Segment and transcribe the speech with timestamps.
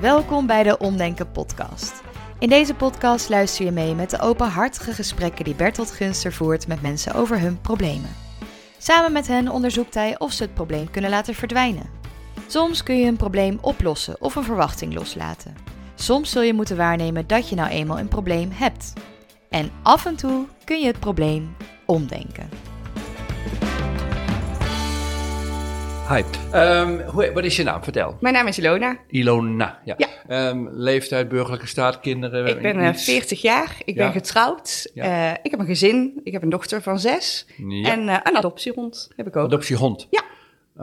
[0.00, 1.92] Welkom bij de Omdenken Podcast.
[2.38, 6.82] In deze podcast luister je mee met de openhartige gesprekken die Bertolt Gunster voert met
[6.82, 8.10] mensen over hun problemen.
[8.78, 11.86] Samen met hen onderzoekt hij of ze het probleem kunnen laten verdwijnen.
[12.46, 15.54] Soms kun je een probleem oplossen of een verwachting loslaten.
[15.94, 18.92] Soms zul je moeten waarnemen dat je nou eenmaal een probleem hebt.
[19.48, 22.48] En af en toe kun je het probleem omdenken.
[26.08, 26.22] Hi.
[26.58, 27.82] Um, hoe, wat is je naam?
[27.82, 28.16] Vertel.
[28.20, 28.96] Mijn naam is Ilona.
[29.08, 29.96] Ilona, ja.
[30.28, 32.46] Ehm, leeftijd, burgerlijke staat, kinderen?
[32.46, 33.76] Ik ben 40 eh, jaar.
[33.84, 34.88] Ik ben getrouwd.
[34.94, 36.20] Eh, ik heb een gezin.
[36.24, 37.46] Ik heb een dochter van zes.
[37.82, 39.44] En eh, een adoptiehond heb ik ook.
[39.46, 40.06] Adoptiehond?
[40.10, 40.21] Ja.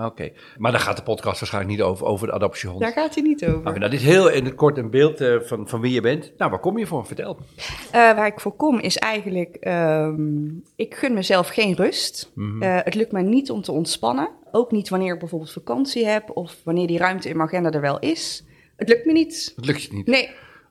[0.06, 2.80] Oké, maar daar gaat de podcast waarschijnlijk niet over, over de adoptiehond.
[2.82, 3.64] Daar gaat hij niet over.
[3.64, 6.32] Dat nou, is heel in het kort een beeld eh, van, van wie je bent.
[6.38, 7.06] Nou, waar kom je voor?
[7.06, 7.38] Vertel.
[7.88, 10.46] Eh, waar ik voor kom is eigenlijk, ehm,
[10.76, 12.32] ik gun mezelf geen rust.
[12.36, 12.62] Mhm.
[12.64, 14.30] Eh, het lukt mij niet om te ontspannen.
[14.52, 17.82] Ook niet wanneer ik bijvoorbeeld vakantie heb of wanneer die ruimte in mijn agenda er
[17.82, 18.44] wel is.
[18.76, 19.54] Het lukt me niet.
[19.56, 20.06] Het lukt je niet?
[20.08, 20.30] Nee.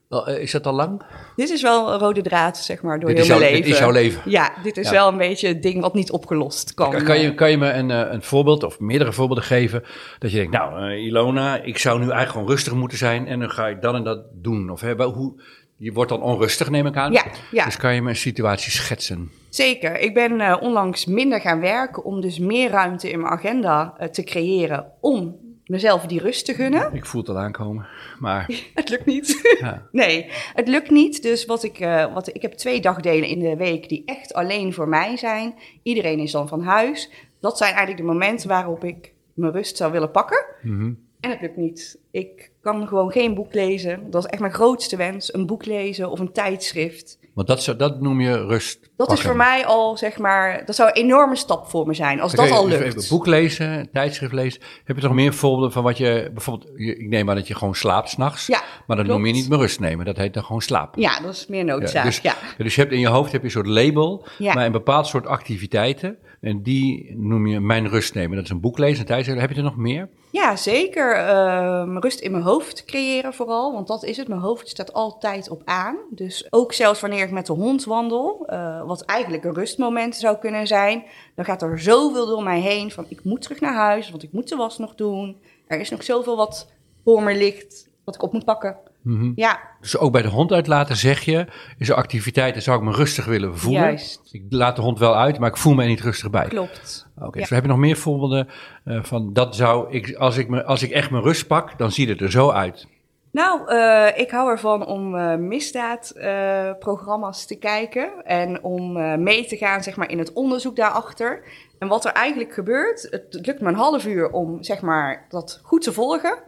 [0.08, 1.02] Eh, is dat al lang?
[1.36, 3.62] Dit is wel een rode draad, zeg maar, door heel mijn leven.
[3.62, 4.22] Dit is jouw leven?
[4.30, 6.90] Ja, dit is wel een beetje het ding wat niet opgelost kan.
[6.90, 7.36] Kan, kan je, eh.
[7.36, 9.82] kan je me een, eh, een voorbeeld of meerdere voorbeelden geven
[10.18, 13.50] dat je denkt, nou Ilona, ik zou nu eigenlijk gewoon rustig moeten zijn en dan
[13.50, 14.70] ga ik dan en dat doen?
[14.70, 15.42] Of hè, hoe,
[15.76, 17.12] je wordt dan onrustig, neem ik aan.
[17.12, 17.64] Ja, ja.
[17.64, 19.30] Dus kan je me een situatie schetsen?
[19.48, 19.98] Zeker.
[20.00, 24.86] Ik ben onlangs minder gaan werken om dus meer ruimte in mijn agenda te creëren
[25.00, 26.90] om mezelf die rust te gunnen.
[26.94, 27.86] Ik voel het al aankomen,
[28.20, 28.62] maar...
[28.74, 29.36] het lukt niet.
[29.60, 29.88] Ja.
[29.92, 31.22] nee, het lukt niet.
[31.22, 34.72] Dus wat ik, eh, wat, ik heb twee dagdelen in de week die echt alleen
[34.72, 35.54] voor mij zijn.
[35.82, 37.10] Iedereen is dan van huis.
[37.40, 40.44] Dat zijn eigenlijk de momenten waarop ik mijn rust zou willen pakken.
[40.62, 41.98] Mm en het lukt niet.
[42.10, 44.10] Ik kan gewoon geen boek lezen.
[44.10, 47.18] Dat is echt mijn grootste wens: een boek lezen of een tijdschrift.
[47.34, 48.90] Want dat, zou, dat noem je rust.
[48.96, 52.20] Dat is voor mij al, zeg maar, dat zou een enorme stap voor me zijn
[52.20, 52.82] als dat al lukt.
[52.82, 54.60] even boek lezen, tijdschrift lezen.
[54.84, 57.74] Heb je toch meer voorbeelden van wat je, bijvoorbeeld, ik neem aan dat je gewoon
[57.74, 58.46] slaapt s'nachts.
[58.46, 61.00] Ja, maar dan noem je niet meer rust nemen, dat heet dan gewoon slapen.
[61.02, 62.04] Ja, dat is meer noodzaak.
[62.10, 64.54] Ja, dus, dus je hebt in je hoofd heb je een soort label, ja.
[64.54, 66.18] maar een bepaald soort activiteiten.
[66.40, 68.36] En die noem je Mijn Rust Nemen.
[68.36, 70.08] Dat is een boek lezen, Heb je er nog meer?
[70.30, 71.16] Ja, zeker.
[71.16, 74.28] Ehm, rust in mijn hoofd creëren vooral, want dat is het.
[74.28, 75.96] Mijn hoofd staat altijd op aan.
[76.10, 80.36] Dus ook zelfs wanneer ik met de hond wandel, eh, wat eigenlijk een rustmoment zou
[80.38, 81.02] kunnen zijn,
[81.34, 84.32] dan gaat er zoveel door mij heen van ik moet terug naar huis, want ik
[84.32, 85.36] moet de was nog doen.
[85.66, 86.70] Er is nog zoveel wat
[87.04, 88.76] voor me ligt, wat ik op moet pakken.
[89.02, 89.32] Mhm.
[89.34, 89.60] Ja.
[89.80, 91.46] Dus ook bij de hond uitlaten zeg je,
[91.78, 93.82] is een activiteit, dan zou ik me rustig willen voelen.
[93.82, 94.28] Juist.
[94.32, 96.48] Ik laat de hond wel uit, maar ik voel me er niet rustig bij.
[96.48, 97.06] Klopt.
[97.20, 98.48] Oké, dus we hebben nog meer voorbeelden
[98.84, 101.92] eh, van dat zou ik, als ik, me, als ik echt mijn rust pak, dan
[101.92, 102.86] ziet het er zo uit.
[103.32, 108.92] Nou, eh, ik hou ervan om eh, misdaadprogramma's te kijken en om
[109.22, 111.42] mee te gaan zeg maar, in het onderzoek daarachter.
[111.78, 115.60] En wat er eigenlijk gebeurt, het lukt me een half uur om zeg maar, dat
[115.62, 116.38] goed te volgen.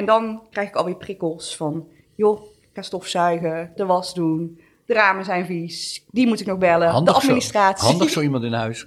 [0.00, 4.92] En dan krijg ik alweer prikkels van, joh, ik ga stofzuigen, de was doen, de
[4.94, 7.84] ramen zijn vies, die moet ik nog bellen, Handig de administratie.
[7.84, 7.90] Zo.
[7.90, 8.86] Handig zo iemand in huis.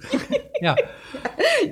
[0.60, 0.74] ja.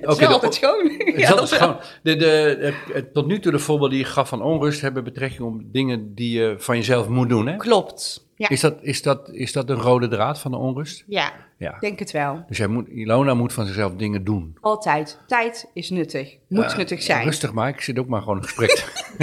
[0.01, 0.85] Het is altijd schoon.
[0.89, 1.77] Het is altijd schoon.
[2.03, 5.41] De, de, eh, tot nu toe de voorbeelden die je gaf van onrust hebben betrekking
[5.49, 7.47] op dingen die je van jezelf moet doen.
[7.47, 7.57] Hè?
[7.57, 8.25] Klopt.
[8.51, 11.05] Is, dat, is, dat, is dat de rode draad van de onrust?
[11.07, 11.77] Ja, ja.
[11.81, 12.45] denk het wel.
[12.49, 14.57] Dus moet, Ilona moet van zichzelf dingen doen.
[14.61, 15.19] Altijd.
[15.27, 16.37] Tijd is nuttig.
[16.49, 17.25] Moet nuttig zijn.
[17.25, 18.71] Rustig maar, ik zit ook maar gewoon een gesprek.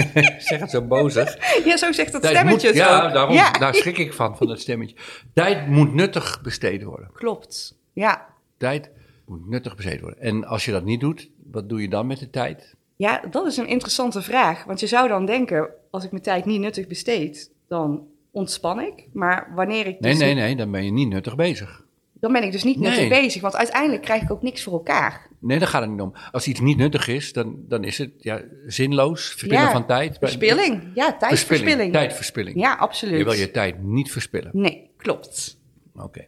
[0.38, 1.36] zeg het zo bozig.
[1.64, 2.68] Ja, zo zegt dat stemmetje.
[2.68, 4.96] Moet, ja, daarom, ja, daar schrik ik van, van dat stemmetje.
[5.34, 7.10] Tijd moet nuttig besteed worden.
[7.12, 8.26] Klopt, ja.
[8.58, 8.90] Tijd
[9.26, 10.20] moet nuttig besteed worden.
[10.20, 12.74] En als je dat niet doet, wat doe je dan met de tijd?
[12.96, 14.64] Ja, dat is een interessante vraag.
[14.64, 19.06] Want je zou dan denken, als ik mijn tijd niet nuttig besteed, dan ontspan ik.
[19.12, 19.96] Maar wanneer ik.
[20.00, 21.82] Dus nee, nee, nee, dan ben je niet nuttig bezig.
[22.12, 25.28] Dan ben ik dus niet nuttig bezig, want uiteindelijk krijg ik ook niks voor elkaar.
[25.40, 26.12] Nee, daar gaat het niet om.
[26.32, 30.16] Als iets niet nuttig is, dan, dan is het ja, zinloos, verspillen van tijd.
[30.18, 31.92] Verspilling, ja, tijdverspilling.
[31.92, 32.56] Tijdverspilling.
[32.60, 33.18] Ja, absoluut.
[33.18, 34.50] Je wil je tijd niet verspillen.
[34.52, 35.58] Nee, klopt.
[35.94, 36.24] Oké.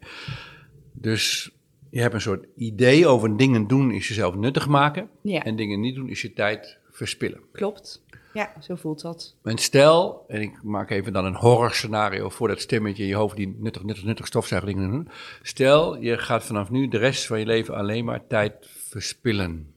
[0.93, 1.51] Dus
[1.89, 5.09] je hebt een soort idee over dingen doen is jezelf nuttig maken.
[5.21, 5.43] Ja.
[5.43, 7.39] En dingen niet doen is je tijd verspillen.
[7.51, 8.03] Klopt.
[8.33, 9.35] Ja, zo voelt dat.
[9.43, 13.15] En stel, en ik maak even dan een horror scenario voor dat stemmetje in je
[13.15, 15.07] hoofd die nuttig, nuttig, nuttig stofzuigdingen
[15.41, 18.53] Stel, je gaat vanaf nu de rest van je leven alleen maar tijd
[18.89, 19.73] verspillen.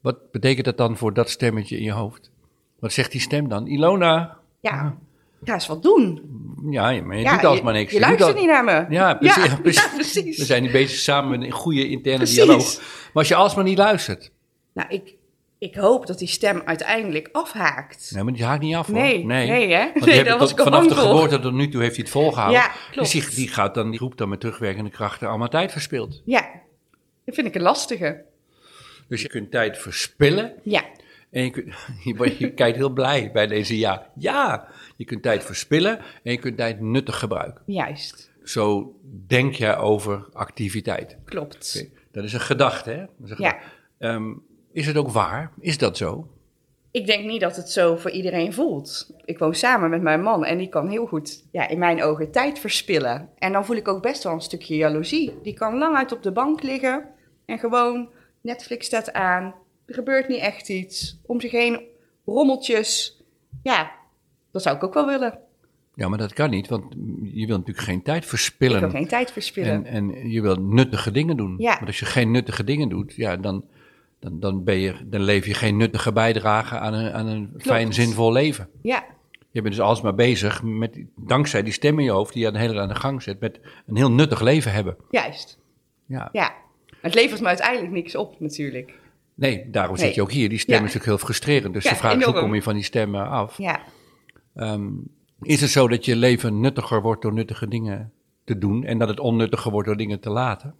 [0.00, 2.30] Wat betekent dat dan voor dat stemmetje in je hoofd?
[2.78, 3.66] Wat zegt die stem dan?
[3.66, 4.38] Ilona?
[4.60, 4.96] Ja,
[5.44, 6.22] ga eens wat doen.
[6.70, 7.92] Ja, maar je doet doet maar niks.
[7.92, 8.86] Je, je, luistert niet naar me.
[8.88, 9.14] Ja
[9.94, 12.74] precies, We zijn niet bezig samen met een goede interne dialoog.
[12.78, 14.32] Maar als je alsmaar niet luistert.
[14.74, 15.14] Nou, ik,
[15.60, 18.10] ik hoop dat die stem uiteindelijk afhaakt.
[18.14, 18.96] Nee, maar die haakt niet af hoor.
[18.96, 19.72] Nee, nee.
[19.72, 19.90] hè?
[19.94, 22.60] Want nee, dat was tot, vanaf de geboorte tot nu toe heeft hij het volgehouden.
[22.60, 23.12] Ja, dus klopt.
[23.12, 26.22] Dus die, gaat dan, die roept dan met terugwerkende krachten allemaal tijd verspild.
[26.24, 26.48] Ja,
[27.24, 28.24] dat vind ik een lastige.
[29.08, 30.52] Dus je kunt tijd verspillen.
[30.62, 30.82] Ja.
[31.30, 34.10] En je, kunt, je kijkt heel blij bij deze ja.
[34.18, 37.62] Ja, je kunt tijd verspillen en je kunt tijd nuttig gebruiken.
[37.66, 38.30] Juist.
[38.44, 38.94] Zo
[39.26, 41.16] denk jij over activiteit.
[41.24, 41.84] Klopt.
[42.12, 43.34] Dat is een gedachte, hè?
[43.36, 43.58] ja.
[43.98, 44.32] Ehm,
[44.72, 45.50] is het ook waar?
[45.60, 46.28] Is dat zo?
[46.90, 49.10] Ik denk niet dat het zo voor iedereen voelt.
[49.24, 52.30] Ik woon samen met mijn man en die kan heel goed ja, in mijn ogen
[52.30, 53.28] tijd verspillen.
[53.38, 55.32] En dan voel ik ook best wel een stukje jaloezie.
[55.42, 57.04] Die kan lang uit op de bank liggen
[57.46, 58.08] en gewoon
[58.40, 59.54] Netflix staat aan.
[59.86, 61.20] Er gebeurt niet echt iets.
[61.26, 61.82] Om zich heen
[62.24, 63.22] rommeltjes.
[63.62, 63.92] Ja,
[64.52, 65.38] dat zou ik ook wel willen.
[65.94, 66.84] Ja, maar dat kan niet, want
[67.22, 68.74] je wilt natuurlijk geen tijd verspillen.
[68.76, 69.84] Ik wil geen tijd verspillen.
[69.86, 71.54] En, en je wilt nuttige dingen doen.
[71.58, 71.74] Ja.
[71.74, 73.64] Want als je geen nuttige dingen doet, ja, dan
[74.20, 77.92] dan, dan, ben je, dan leef je geen nuttige bijdrage aan een, aan een fijn,
[77.92, 78.68] zinvol leven.
[78.82, 79.04] Ja.
[79.52, 82.58] Je bent dus alsmaar bezig met, dankzij die stem in je hoofd die je de
[82.58, 84.96] hele aan de gang zet, met een heel nuttig leven hebben.
[85.10, 85.58] Juist.
[86.06, 86.28] Ja.
[86.32, 86.52] ja.
[87.00, 88.92] Het levert me uiteindelijk niks op, natuurlijk.
[89.34, 90.48] Nee, daarom zit je ook hier.
[90.48, 91.74] Die stem is natuurlijk heel frustrerend.
[91.74, 93.58] Dus ja, de vraag is, hoe kom je van die stemmen af?
[93.58, 93.80] Ja.
[94.54, 94.88] Ehm,
[95.42, 98.12] is het zo dat je leven nuttiger wordt door nuttige dingen
[98.44, 100.74] te doen en dat het onnuttiger wordt door dingen te laten?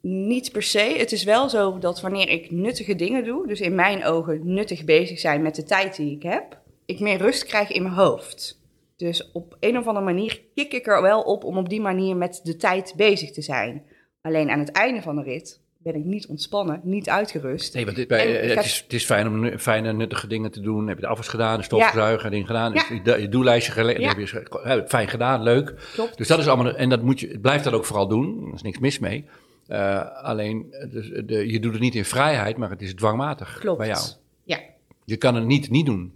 [0.00, 0.94] niet per se.
[0.98, 4.84] Het is wel zo dat wanneer ik nuttige dingen doe, dus in mijn ogen nuttig
[4.84, 8.58] bezig zijn met de tijd die ik heb, ik meer rust krijg in mijn hoofd.
[8.96, 12.16] Dus op een of andere manier kik ik er wel op om op die manier
[12.16, 13.84] met de tijd bezig te zijn.
[14.20, 17.74] Alleen aan het einde van de rit ben ik niet ontspannen, niet uitgerust.
[17.74, 20.86] Nee, want eh, het, is, fijn om fijne, nuttige dingen te doen.
[20.86, 22.30] Heb je de afwas gedaan, de stofzuiger, ja.
[22.30, 22.72] ding gedaan.
[22.72, 25.74] Dus je, je doellijstje gelegd, heb je eh, fijn gedaan, leuk.
[26.16, 28.46] Dus dat is allemaal, en dat moet je, blijf dat ook vooral doen.
[28.46, 29.24] Er is niks mis mee.
[29.70, 33.58] Eh, alleen, dus, eh, de, je doet het niet in vrijheid, maar het is dwangmatig
[33.60, 33.78] Klopt.
[33.78, 34.02] bij jou.
[34.44, 34.58] Ja.
[35.04, 36.12] Je kan het niet niet doen.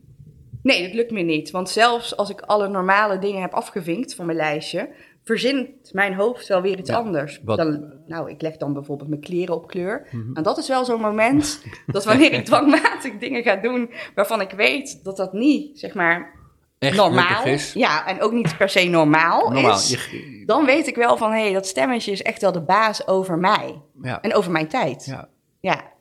[0.62, 1.50] Nee, dat lukt me niet.
[1.50, 4.88] Want zelfs als ik alle normale dingen heb afgevinkt van mijn lijstje,
[5.24, 7.40] verzint mijn hoofd wel weer iets anders.
[7.44, 10.06] Dan, nou, ik leg dan bijvoorbeeld mijn kleren op kleur.
[10.10, 10.42] En mhm.
[10.42, 15.04] dat is wel zo'n moment dat wanneer ik dwangmatig dingen ga doen waarvan ik weet
[15.04, 16.32] dat dat niet, zeg maar,
[16.78, 17.72] echt normaal is.
[17.72, 20.08] Ja, en ook niet per se normaal, is.
[20.46, 23.38] Dan weet ik wel van, hé, hey, dat stemmetje is echt wel de baas over
[23.38, 23.82] mij.
[24.20, 25.04] En over mijn tijd.
[25.04, 25.28] Ja.
[25.60, 25.92] ja.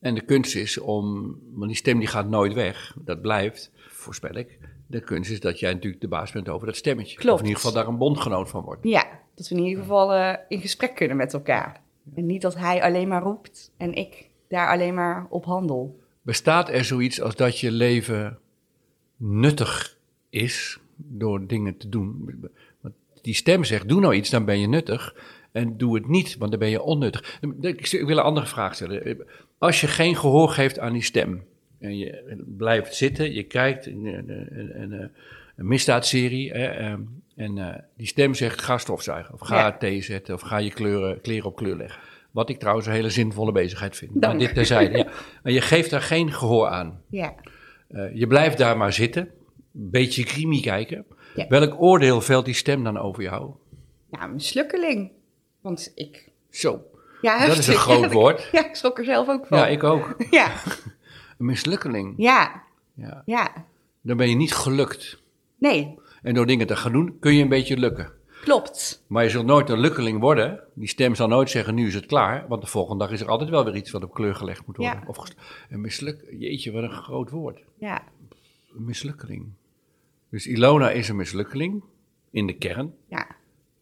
[0.00, 1.18] En de kunst is om,
[1.54, 4.58] want die stem die gaat nooit weg, dat blijft, voorspel ik.
[4.86, 7.16] De kunst is dat jij natuurlijk de baas bent over dat stemmetje.
[7.16, 7.32] Klopt.
[7.32, 8.84] Of in ieder geval daar een bondgenoot van wordt.
[8.84, 11.82] Ja, dat we in ieder geval eh, in gesprek kunnen met elkaar.
[12.14, 15.98] En niet dat hij alleen maar roept en ik daar alleen maar op handel.
[16.22, 18.38] Bestaat er zoiets als dat je leven
[19.16, 19.93] nuttig
[20.34, 22.40] is door dingen te doen.
[22.80, 25.14] Want die stem zegt: doe nou iets, dan ben je nuttig.
[25.52, 27.38] En doe het niet, want dan ben je onnuttig.
[27.60, 29.26] Ik wil een andere vraag stellen.
[29.58, 31.44] Als je geen gehoor geeft aan die stem.
[31.78, 34.92] En je blijft zitten, je kijkt een, een, een,
[35.56, 36.50] een misdaadserie.
[36.50, 37.00] Hè, ehm,
[37.36, 39.34] en eh, die stem zegt: ga stofzuigen.
[39.34, 39.72] Of ga ja.
[39.72, 40.34] thee zetten.
[40.34, 42.00] Of ga je kleuren, kleren op kleur leggen.
[42.30, 44.14] Wat ik trouwens een hele zinvolle bezigheid vind.
[44.14, 44.98] Maar dit terzijde.
[44.98, 45.06] ja.
[45.42, 47.00] Maar je geeft daar geen gehoor aan.
[47.10, 47.34] Ja.
[47.88, 49.28] Eh, je blijft daar maar zitten
[49.76, 51.06] beetje krimi kijken.
[51.48, 53.50] Welk oordeel velt die stem dan over jou?
[54.10, 55.12] Nou, een mislukkeling,
[55.60, 56.32] Want ik...
[56.50, 56.82] Zo,
[57.22, 58.48] ja, dat is een groot woord.
[58.52, 59.58] Ja, ik schrok er zelf ook van.
[59.58, 60.16] Ja, ik ook.
[60.30, 60.46] Ja.
[61.38, 62.14] een mislukkeling.
[62.16, 62.62] Ja.
[62.94, 63.22] ja.
[63.26, 63.52] Ja.
[64.00, 65.18] Dan ben je niet gelukt.
[65.58, 65.98] Nee.
[66.22, 68.12] En door dingen te gaan doen kun je een beetje lukken.
[68.40, 69.04] Klopt.
[69.06, 70.60] Maar je zult nooit een lukkeling worden.
[70.74, 72.44] Die stem zal nooit zeggen, nu is het klaar.
[72.48, 74.76] Want de volgende dag is er altijd wel weer iets wat op kleur gelegd moet
[74.76, 75.02] worden.
[75.08, 75.12] Ja.
[75.70, 76.24] een misluk...
[76.38, 77.60] Jeetje, wat een groot woord.
[77.78, 78.02] Ja.
[78.76, 79.52] Een mislukkeling.
[80.34, 81.82] Dus Ilona is een mislukkeling
[82.30, 82.94] in de kern.
[83.08, 83.26] Ja.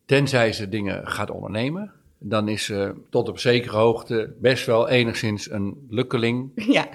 [0.04, 5.50] Tenzij ze dingen gaat ondernemen, dan is ze tot op zekere hoogte best wel enigszins
[5.50, 6.48] een lukkeling.
[6.68, 6.88] Ja.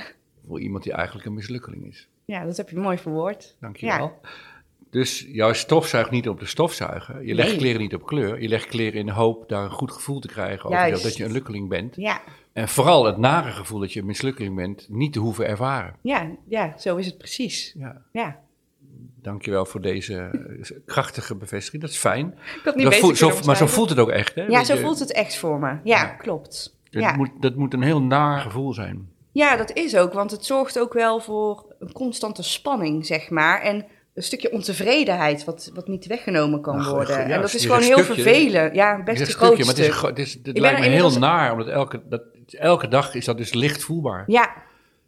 [0.47, 2.07] Voor iemand die eigenlijk een mislukkeling is.
[2.25, 3.55] Ja, dat heb je mooi verwoord.
[3.59, 3.97] Dankjewel.
[3.97, 4.19] wel.
[4.23, 4.29] Ja.
[4.89, 7.25] Dus jouw stofzuigt niet op de stofzuiger.
[7.25, 8.41] Je legt kleren niet op kleur.
[8.41, 11.25] Je legt kleren in de hoop daar een goed gevoel te krijgen over dat je
[11.25, 11.95] een lukkeling bent.
[11.95, 12.21] Ja.
[12.53, 15.95] En vooral het nare gevoel dat je een mislukkeling bent, niet te hoeven ervaren.
[16.01, 17.75] Ja, ja zo is het precies.
[17.77, 18.01] Ja.
[18.11, 18.45] ja
[19.21, 20.13] dankjewel voor deze
[20.63, 21.81] eh, krachtige bevestiging.
[21.81, 22.37] Dat is fijn.
[22.75, 24.45] niet zo, maar zo voelt het ook echt, hè?
[24.45, 25.77] Ja, zo voelt het echt voor me.
[25.83, 26.75] Ja, klopt.
[26.89, 29.09] Dat, Moet, dat moet een heel naar gevoel zijn.
[29.31, 33.61] Ja, dat is ook, want het zorgt ook wel voor een constante spanning, zeg maar.
[33.61, 37.17] En een stukje ontevredenheid, wat, wat niet weggenomen kan nou, worden.
[37.25, 38.75] en dat is gewoon heel vervelend.
[38.75, 42.87] Ja, best een groot stukje, Maar is, lijkt me heel naar, omdat elke, dat, elke
[42.87, 44.23] dag is dat dus licht voelbaar.
[44.27, 44.53] Ja,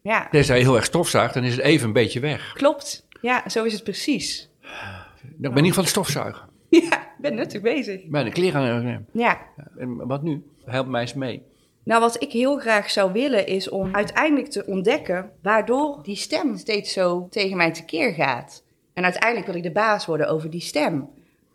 [0.01, 0.27] ja.
[0.31, 2.51] je heel erg stofzuigt, dan is het even een beetje weg.
[2.53, 4.49] Klopt, ja, zo is het precies.
[4.61, 4.73] Nou,
[5.21, 6.47] ik ben in ieder geval de stofzuiger.
[6.69, 8.05] Ja, ik ben natuurlijk bezig.
[8.07, 9.41] Bij de kleren aan Ja.
[9.77, 10.43] En wat nu?
[10.65, 11.43] Help mij eens mee.
[11.83, 16.57] Nou, wat ik heel graag zou willen is om uiteindelijk te ontdekken waardoor die stem
[16.57, 18.63] steeds zo tegen mij tekeer gaat.
[18.93, 21.09] En uiteindelijk wil ik de baas worden over die stem.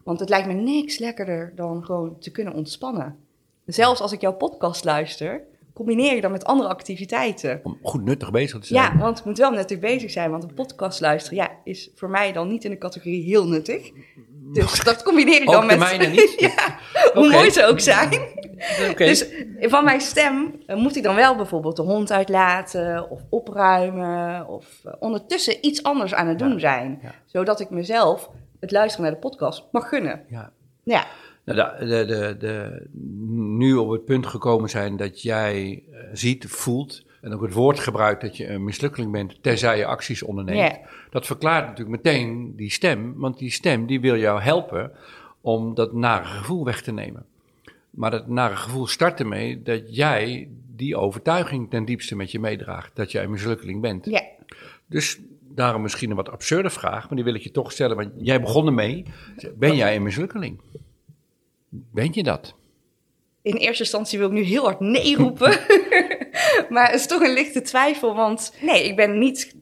[0.04, 3.16] Want het lijkt me niks lekkerder dan gewoon te kunnen ontspannen.
[3.66, 7.60] Zelfs als ik jouw podcast luister, combineer je dan met andere activiteiten.
[7.62, 8.80] Om goed nuttig bezig te zijn.
[8.82, 10.30] Ja, want het moet wel nuttig bezig zijn.
[10.30, 13.90] Want een podcast luisteren ja, is voor mij dan niet in de categorie heel nuttig.
[14.52, 15.78] Dus dat combineer ik dan met...
[15.78, 16.34] mijne niet?
[16.56, 16.78] ja,
[17.14, 18.20] hoe mooi ze ook zijn.
[18.90, 19.06] Okay.
[19.08, 19.26] Dus
[19.60, 23.10] van mijn stem eh, moet ik dan wel bijvoorbeeld de hond uitlaten...
[23.10, 27.00] of opruimen of eh, ondertussen iets anders aan het doen zijn.
[27.26, 30.24] Zodat ik mezelf het luisteren naar de podcast mag gunnen.
[30.28, 30.50] Ja.
[30.84, 31.06] ja
[31.44, 32.82] nou, de, de, de,
[33.34, 37.80] nu op het punt gekomen zijn dat jij eh, ziet, voelt en ook het woord
[37.80, 40.76] gebruikt dat je een mislukkeling bent, terzij je acties onderneemt.
[41.10, 44.92] Dat verklaart natuurlijk meteen die stem, want die stem die wil jou helpen
[45.40, 47.24] om dat nare gevoel weg te nemen.
[47.90, 52.96] Maar dat nare gevoel start ermee dat jij die overtuiging ten diepste met je meedraagt,
[52.96, 54.20] dat jij een mislukkeling bent.
[54.86, 58.10] Dus daarom misschien een wat absurde vraag, maar die wil ik je toch stellen, want
[58.18, 59.04] jij begon ermee.
[59.56, 60.60] Ben jij een mislukkeling?
[61.92, 62.54] Ben je dat?
[63.42, 65.48] In eerste instantie wil ik nu heel hard nee roepen.
[66.74, 69.58] maar het is toch een lichte twijfel, want nee, ik ben niet 100%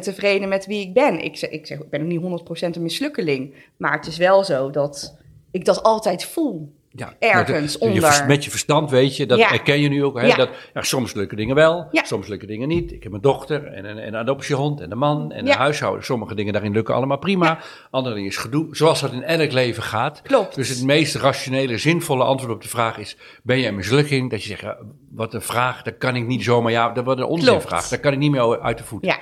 [0.00, 1.24] tevreden met wie ik ben.
[1.24, 3.54] Ik zeg, ik, zeg, ik ben ook niet 100% een mislukkeling.
[3.76, 5.18] Maar het is wel zo dat
[5.50, 8.02] ik dat altijd voel ja, ergens onder.
[8.20, 9.48] Je, met je verstand weet je, dat ja.
[9.48, 10.20] herken je nu ook.
[10.20, 12.92] Hè, Dat, ja, soms lukken dingen wel, soms lukken dingen niet.
[12.92, 16.04] Ik heb een dochter en, een adoptiehond en een man en een huishouden.
[16.04, 17.58] Sommige dingen daarin lukken allemaal prima.
[17.90, 20.22] Andere dingen is gedoe, zoals dat in elk leven gaat.
[20.22, 20.54] Klopt.
[20.54, 24.30] Dus het meest rationele, zinvolle antwoord op de vraag is, ben jij een mislukking?
[24.30, 24.76] Dat je zegt,
[25.10, 27.88] wat een vraag, dat kan ik niet zomaar, ja, dat wordt een onzinvraag.
[27.88, 29.16] Daar kan ik niet meer uit de voeten.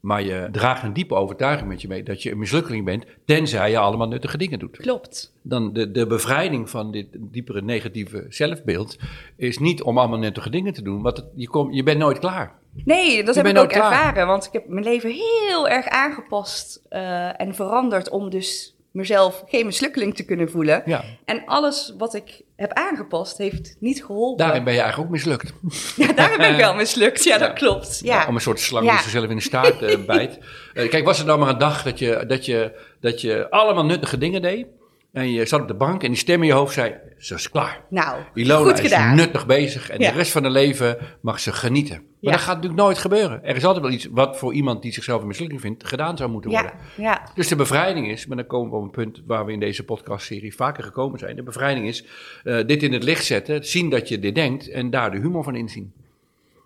[0.00, 3.70] Maar je draagt een diepe overtuiging met je mee dat je een mislukkeling bent, tenzij
[3.70, 4.76] je allemaal nuttige dingen doet.
[4.76, 5.32] Klopt.
[5.42, 8.96] Dan de, de bevrijding van dit diepere negatieve zelfbeeld
[9.36, 12.58] is niet om allemaal nuttige dingen te doen, want je, kom, je bent nooit klaar.
[12.84, 17.40] Nee, dat heb ik ook ervaren, want ik heb mijn leven heel erg aangepast eh,
[17.40, 20.82] en veranderd om dus mezelf geen mislukkeling te kunnen voelen.
[20.86, 21.04] Ja.
[21.24, 24.44] En alles wat ik heb aangepast heeft niet geholpen.
[24.46, 25.52] Daarin ben je eigenlijk ook mislukt.
[25.96, 27.24] Ja, daarin ben ik wel mislukt.
[27.24, 28.02] Ja, dat klopt.
[28.28, 30.38] Om een soort slang die zichzelf in de staart eh, bijt.
[30.74, 33.84] Eh, kijk, was er dan maar een dag dat je, dat, je, dat je allemaal
[33.84, 34.66] nuttige dingen deed.
[35.12, 37.50] En je zat op de bank en die stem in je hoofd zei, ze is
[37.50, 37.84] klaar.
[37.88, 39.10] Nou, Ilona goed gedaan.
[39.12, 42.09] is nuttig bezig en de rest van haar leven mag ze genieten.
[42.20, 43.44] Maar dat gaat natuurlijk nooit gebeuren.
[43.44, 46.30] Er is altijd wel iets wat voor iemand die zichzelf een mislukking vindt, gedaan zou
[46.30, 46.72] moeten worden.
[46.96, 47.30] Ja, ja.
[47.34, 49.84] Dus de bevrijding is, maar dan komen we op een punt waar we in deze
[49.84, 51.36] podcastserie vaker gekomen zijn.
[51.36, 52.04] De bevrijding is
[52.44, 55.44] eh, dit in het licht zetten, zien dat je dit denkt en daar de humor
[55.44, 55.92] van inzien.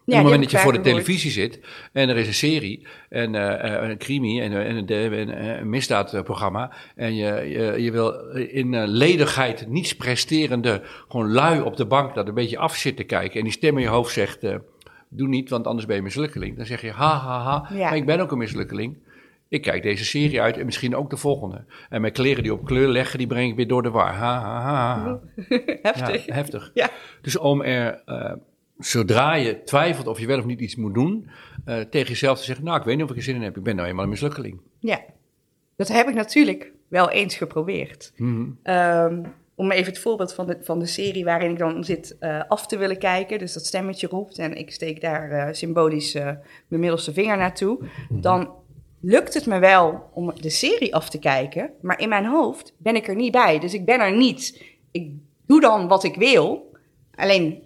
[0.07, 1.61] Op het moment dat je voor de televisie zit
[1.93, 5.29] en er is een serie en uh, een crime en, en, en,
[5.61, 12.15] een misdaadprogramma en je, je, wil in ledigheid, niets presterende, gewoon lui op de bank
[12.15, 14.39] dat een beetje af te kijken en die stem in je hoofd zegt
[15.17, 16.57] doe niet, want anders ben je mislukkeling.
[16.57, 18.97] Dan zeg je, ha, ha, ha, maar ik ben ook een mislukkeling.
[19.49, 21.65] Ik kijk deze serie uit en misschien ook de volgende.
[21.89, 24.13] En mijn kleren die op kleur leggen, die breng ik weer door de war.
[24.13, 25.21] Ha, ha, ha, ha.
[25.91, 26.25] Heftig.
[26.27, 26.71] Ja, heftig.
[26.75, 26.91] Ja.
[27.23, 28.33] Dus om er, eh,
[28.79, 31.29] zodra je twijfelt of je wel of niet iets moet doen,
[31.65, 33.57] eh, tegen jezelf te zeggen, nou, ik weet niet of ik er zin in heb.
[33.57, 34.61] Ik ben nou eenmaal een mislukkeling.
[34.79, 35.01] Ja,
[35.77, 38.13] dat heb ik natuurlijk wel eens geprobeerd.
[38.17, 38.45] Mhm.
[38.63, 39.21] Ehm,
[39.57, 42.67] om even het voorbeeld van de, van de serie waarin ik dan zit uh, af
[42.67, 46.81] te willen kijken, dus dat stemmetje roept en ik steek daar uh, symbolisch uh, mijn
[46.81, 48.21] middelste vinger naartoe, mhm.
[48.21, 48.53] dan
[49.01, 52.97] lukt het me wel om de serie af te kijken, maar in mijn hoofd ben
[52.97, 53.59] ik er niet bij.
[53.59, 54.63] Dus ik ben er niet.
[54.91, 55.11] Ik
[55.47, 56.73] doe dan wat ik wil,
[57.15, 57.63] alleen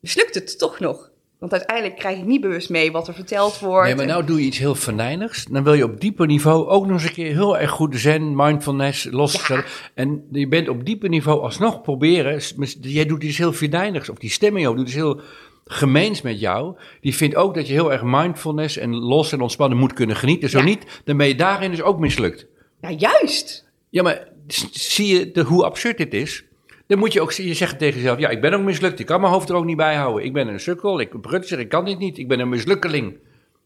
[0.00, 1.11] mislukt het toch nog.
[1.42, 3.86] Want uiteindelijk krijg ik niet bewust mee wat er verteld wordt.
[3.86, 5.44] Nee, maar nou doe je iets heel verneinigs.
[5.44, 8.36] Dan wil je op dieper niveau ook nog eens een keer heel erg goed zen,
[8.36, 9.64] mindfulness losstellen.
[9.94, 12.40] En je bent op dieper niveau alsnog proberen.
[12.80, 14.08] Jij doet iets heel verneinigs.
[14.08, 15.20] Of die stemming ook doet iets heel
[15.64, 16.76] gemeens met jou.
[17.00, 20.50] Die vindt ook dat je heel erg mindfulness en los en ontspannen moet kunnen genieten.
[20.50, 22.46] Zo niet, dan ben je daarin dus ook mislukt.
[22.80, 23.68] Ja, juist.
[23.90, 24.28] Ja, maar
[24.72, 26.44] zie je de, hoe absurd dit is?
[26.92, 28.98] Dan moet je ook je zegt tegen jezelf: ja, ik ben ook mislukt.
[28.98, 30.24] Ik kan mijn hoofd er ook niet bij houden.
[30.24, 31.00] Ik ben een sukkel.
[31.00, 31.58] Ik prutser.
[31.58, 32.18] Ik kan dit niet.
[32.18, 33.16] Ik ben een mislukkeling.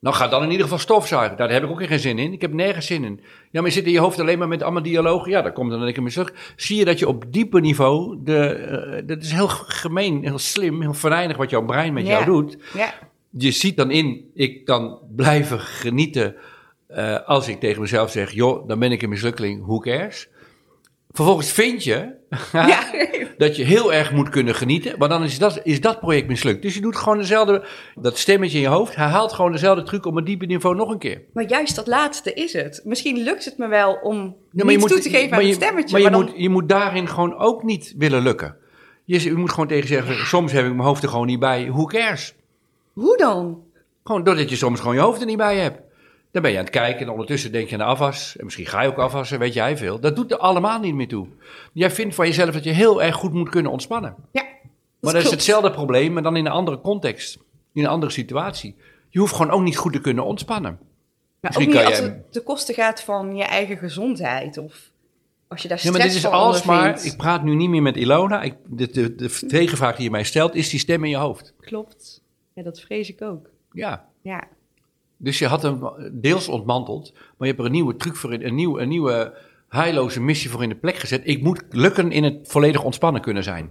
[0.01, 1.37] Nou, ga dan in ieder geval stofzuigen.
[1.37, 2.33] Daar heb ik ook geen zin in.
[2.33, 3.21] Ik heb nergens zin in.
[3.51, 5.31] Ja, maar je zit in je hoofd alleen maar met allemaal dialogen.
[5.31, 6.33] Ja, daar komt dan een keer mee terug.
[6.57, 8.19] Zie je dat je op dieper niveau.
[8.23, 12.25] De, eh, dat is heel gemeen, heel slim, heel venijnig wat jouw brein met jou
[12.25, 12.57] doet.
[12.75, 12.95] Ja.
[13.31, 16.35] Je ziet dan in, ik kan blijven genieten.
[16.89, 20.29] Eh, als ik tegen mezelf zeg, joh, dan ben ik een mislukkeling, hoe cares?
[21.17, 22.09] Vervolgens vind je
[22.53, 22.79] ja.
[23.45, 26.63] dat je heel erg moet kunnen genieten, maar dan is dat, is dat project mislukt.
[26.63, 30.17] Dus je doet gewoon dezelfde, dat stemmetje in je hoofd herhaalt gewoon dezelfde truc op
[30.17, 31.23] een diepe niveau nog een keer.
[31.33, 32.81] Maar juist dat laatste is het.
[32.85, 36.01] Misschien lukt het me wel om ja, niets toe te geven aan het stemmetje.
[36.01, 38.57] Maar, je, moet, je moet daarin gewoon ook niet willen lukken.
[39.05, 41.89] Je, moet gewoon tegen zeggen, soms heb ik mijn hoofd er gewoon niet bij, Hoe
[41.91, 42.35] cares?
[42.93, 43.63] Hoe dan?
[44.05, 45.85] Gewoon doordat je soms gewoon je hoofd er niet bij hebt.
[46.37, 48.37] Dan ben je aan het kijken en ondertussen denk je aan de afwas.
[48.37, 50.01] En misschien ga je ook afwassen, weet jij veel.
[50.01, 51.27] Dat doet er allemaal niet meer toe.
[51.73, 54.15] Jij vindt van jezelf dat je heel erg goed moet kunnen ontspannen.
[54.33, 54.45] Ja.
[55.01, 57.39] maar dat is hetzelfde probleem, maar dan in een andere context.
[57.73, 58.77] In een andere situatie.
[59.09, 60.79] Je hoeft gewoon ook niet goed te kunnen ontspannen.
[61.41, 62.03] misschien ook niet als je
[62.45, 64.91] het ten gaat van je eigen gezondheid of
[65.49, 67.97] als je daar stress ja, maar dit is alsmaar, Ik praat nu niet meer met
[67.97, 68.43] Ilona.
[68.43, 71.55] Ik, de, de, de, tegenvraag die je mij stelt, is die stem in je hoofd.
[71.61, 72.23] Klopt.
[72.53, 73.51] Ja, dat vrees ik ook.
[73.73, 74.09] Ja.
[74.23, 74.45] Ja.
[75.17, 75.83] Dus je had hem
[76.13, 79.37] deels ontmanteld, maar je hebt er een nieuwe truc voor in, een, nieuw, een nieuwe
[79.69, 81.21] heilloze missie voor in de plek gezet.
[81.25, 83.69] Ik moet lukken in het volledig ontspannen kunnen zijn.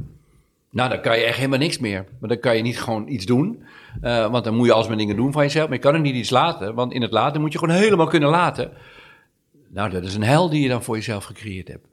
[0.70, 2.06] Nou, dan kan je echt helemaal niks meer.
[2.20, 3.64] Maar dan kan je niet gewoon iets doen.
[4.02, 5.68] Eh, want dan moet je alsmaar dingen doen van jezelf.
[5.68, 6.76] Maar je kan er niet iets laten.
[6.76, 8.72] Want in het laten moet je gewoon helemaal kunnen laten.
[9.68, 11.88] Nou, dat is een hel die je dan voor jezelf gecreëerd hebt.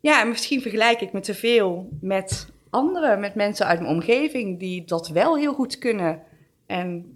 [0.00, 3.20] Ja, en misschien vergelijk ik me te veel met anderen.
[3.20, 6.20] Met mensen uit mijn omgeving die dat wel heel goed kunnen.
[6.66, 7.15] En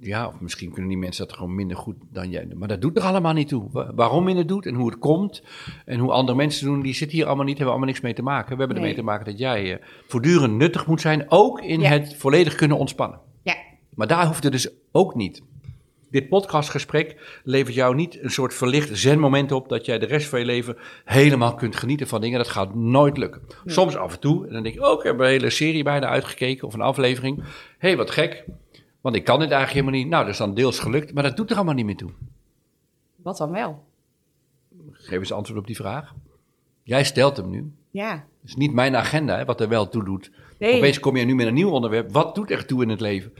[0.00, 2.48] ja, of misschien kunnen die mensen dat gewoon minder goed dan jij.
[2.54, 3.92] Maar dat doet er allemaal niet toe.
[3.94, 5.42] Waarom men het doet en hoe het komt
[5.84, 8.22] en hoe andere mensen doen, die zitten hier allemaal niet, hebben allemaal niks mee te
[8.22, 8.56] maken.
[8.56, 8.82] We hebben nee.
[8.84, 12.76] ermee te maken dat jij eh, voortdurend nuttig moet zijn, ook in het volledig kunnen
[12.78, 13.18] ontspannen.
[13.42, 13.54] Ja.
[13.94, 15.42] Maar daar hoeft het dus ook niet.
[16.10, 20.38] Dit podcastgesprek levert jou niet een soort verlicht zenmoment op dat jij de rest van
[20.38, 22.38] je leven helemaal kunt genieten van dingen.
[22.38, 23.40] Dat gaat nooit lukken.
[23.64, 25.82] Soms af en toe, en dan denk ik ook, oh, ik heb een hele serie
[25.84, 27.36] bijna uitgekeken of een aflevering.
[27.38, 27.44] Hé,
[27.78, 28.44] hey, wat gek.
[29.00, 30.08] Want ik kan dit eigenlijk helemaal niet.
[30.10, 32.10] Nou, dat is dan deels gelukt, maar dat doet er allemaal niet meer toe.
[33.22, 33.84] Wat dan wel?
[34.92, 36.14] Geef eens antwoord op die vraag.
[36.82, 37.70] Jij stelt hem nu.
[37.90, 38.10] Ja.
[38.12, 40.30] Het is niet mijn agenda, hè, wat er wel toe doet.
[40.58, 40.76] Nee.
[40.76, 42.12] Opeens kom je nu met een nieuw onderwerp.
[42.12, 43.32] Wat doet echt toe in het leven?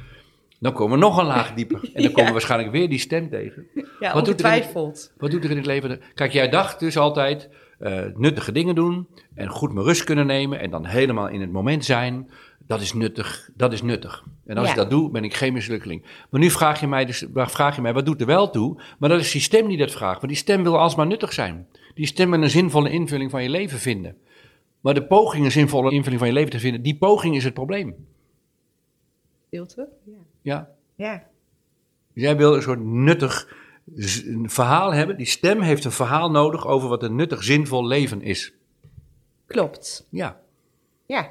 [0.60, 1.90] Dan komen we nog een laag dieper.
[1.94, 3.66] En dan komen we waarschijnlijk weer die stem tegen.
[4.00, 4.72] Ja, wat doet, er
[5.18, 6.00] wat doet er in het leven?
[6.14, 7.48] Kijk, jij dacht dus altijd
[7.78, 9.06] eh, nuttige dingen doen.
[9.34, 10.60] En goed mijn rust kunnen nemen.
[10.60, 12.30] En dan helemaal in het moment zijn.
[12.66, 13.48] Dat is nuttig.
[13.54, 14.24] Dat is nuttig.
[14.50, 16.02] En als ik dat doe, ben ik geen mislukkeling.
[16.30, 18.80] Maar nu vraag je, mij dus, vraag je mij, wat doet er wel toe?
[18.98, 20.20] Maar dat is die stem die dat vraagt.
[20.20, 21.66] Maar die stem wil alsmaar nuttig zijn.
[21.94, 24.16] Die stem wil een zinvolle invulling van je leven vinden.
[24.80, 27.54] Maar de poging een zinvolle invulling van je leven te vinden, die poging is het
[27.54, 27.94] probleem.
[29.46, 29.88] Stilte?
[30.06, 30.12] Ja.
[30.42, 30.68] Ja.
[30.96, 31.26] ja.
[32.14, 33.56] Jij wil een soort nuttig
[34.44, 35.16] verhaal hebben.
[35.16, 38.52] Die stem heeft een verhaal nodig over wat een nuttig, zinvol leven is.
[39.46, 40.06] Klopt.
[40.10, 40.40] Ja.
[41.06, 41.30] Ja,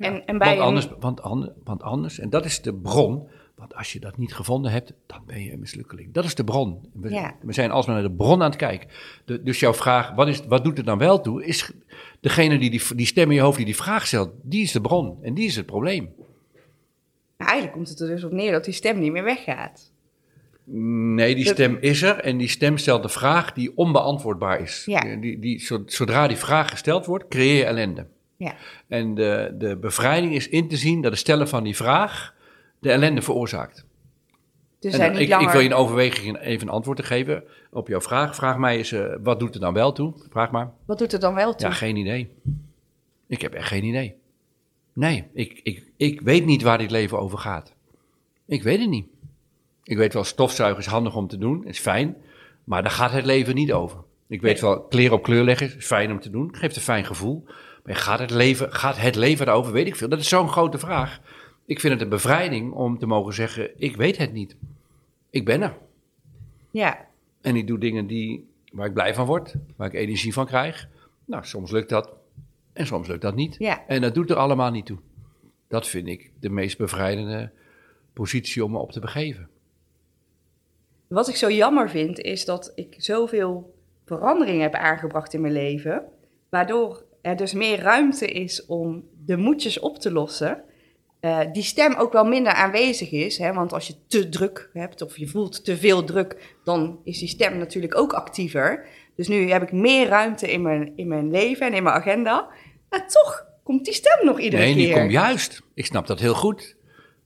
[0.00, 3.74] en, en bij want, anders, want, anders, want anders, en dat is de bron, want
[3.76, 6.12] als je dat niet gevonden hebt, dan ben je een mislukkeling.
[6.14, 6.88] Dat is de bron.
[6.94, 7.34] We, ja.
[7.40, 8.88] we zijn alsmaar naar de bron aan het kijken.
[9.44, 11.44] dus jouw vraag, wat, is, wat doet het dan wel toe?
[11.44, 11.70] Is
[12.20, 15.18] degene die, die stem in je hoofd die die vraag stelt, die is de bron
[15.22, 16.14] en die is het probleem.
[17.36, 19.90] eigenlijk komt het er dus op neer dat die stem niet meer weggaat.
[20.64, 24.82] Nee, die stem is er en die stem stelt de vraag die onbeantwoordbaar is.
[24.86, 25.16] Ja.
[25.16, 28.06] Die, die, zodra die vraag gesteld wordt, creëer je ellende.
[28.44, 28.54] Ja.
[28.88, 32.34] En de, de bevrijding is in te zien dat het stellen van die vraag
[32.78, 33.84] de ellende veroorzaakt.
[34.78, 38.34] Dus ik, ik, wil je een overweging even een antwoord te geven op jouw vraag.
[38.34, 40.12] Vraag mij eens, eh, wat doet er dan wel toe?
[40.30, 40.72] Vraag maar.
[40.86, 41.68] Wat doet er dan wel toe?
[41.68, 42.30] Ja, geen idee.
[43.28, 44.14] Ik heb echt geen idee.
[44.92, 47.72] Nee, ik, ik, ik weet niet waar dit leven over gaat.
[48.46, 49.06] Ik weet het niet.
[49.82, 52.16] Ik weet wel, stofzuigen is handig om te doen, is fijn.
[52.64, 53.98] Maar daar gaat het leven niet over.
[54.28, 57.04] Ik weet wel, kleren op kleur leggen is fijn om te doen, geeft een fijn
[57.04, 57.44] gevoel.
[57.84, 59.72] Maar gaat het leven, gaat het leven daarover?
[59.72, 60.08] Weet ik veel.
[60.08, 61.20] Dat is zo'n grote vraag.
[61.66, 64.56] Ik vind het een bevrijding om te mogen zeggen: ik weet het niet.
[65.30, 65.76] Ik ben er.
[66.70, 67.06] Ja.
[67.40, 70.88] En ik doe dingen die, waar ik blij van word, waar ik energie van krijg.
[71.24, 72.12] Nou, soms lukt dat
[72.72, 73.56] en soms lukt dat niet.
[73.58, 73.84] Ja.
[73.86, 74.98] En dat doet er allemaal niet toe.
[75.68, 77.50] Dat vind ik de meest bevrijdende
[78.12, 79.48] positie om me op te begeven.
[81.08, 83.74] Wat ik zo jammer vind, is dat ik zoveel
[84.06, 86.04] verandering heb aangebracht in mijn leven,
[86.48, 90.62] waardoor er dus meer ruimte is om de moedjes op te lossen,
[91.20, 93.38] eh, die stem ook wel minder aanwezig is.
[93.38, 93.52] Hè?
[93.52, 97.28] Want als je te druk hebt of je voelt te veel druk, dan is die
[97.28, 98.86] stem natuurlijk ook actiever.
[99.16, 102.48] Dus nu heb ik meer ruimte in mijn, in mijn leven en in mijn agenda.
[102.90, 104.82] Maar toch komt die stem nog iedere nee, keer.
[104.82, 105.62] Nee, die komt juist.
[105.74, 106.76] Ik snap dat heel goed.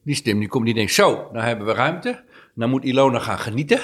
[0.02, 2.22] Die stem die komt niet denkt, zo, nou hebben we ruimte.
[2.54, 3.80] Dan moet Ilona gaan genieten.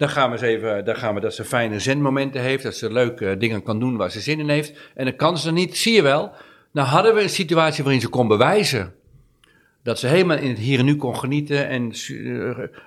[0.00, 2.92] Dan gaan we eens even, dan gaan we dat ze fijne zendmomenten heeft, dat ze
[2.92, 4.78] leuke eh, dingen kan doen waar ze zin in heeft.
[4.94, 6.30] En dan kan ze niet, zie je wel.
[6.72, 8.94] Nou hadden we een situatie waarin ze kon bewijzen
[9.82, 12.16] dat ze helemaal in het hier en nu kon genieten en eh,